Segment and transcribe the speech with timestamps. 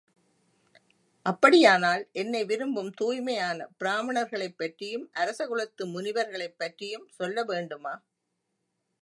[1.25, 7.93] அப்படியானால் என்னை விரும்பும் தூய்மையான பிராமணர்களைப் பற்றியும் அரசகுலத்து முனிவர்களைப் பற்றியும் சொல்ல வேண்டுமா?